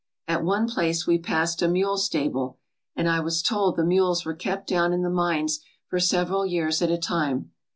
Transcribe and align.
At 0.27 0.43
one 0.43 0.67
place 0.67 1.05
we 1.05 1.19
passed 1.19 1.61
a 1.61 1.67
mule 1.67 1.95
stable, 1.95 2.57
and 2.95 3.07
I 3.07 3.19
was 3.19 3.43
told 3.43 3.75
the 3.75 3.83
mules 3.85 4.25
were 4.25 4.33
kept 4.33 4.65
down 4.65 4.93
in 4.93 5.03
the 5.03 5.11
mines 5.11 5.59
for 5.85 5.99
several 5.99 6.43
years 6.43 6.81
at 6.81 6.89
a 6.89 6.97
time. 6.97 7.51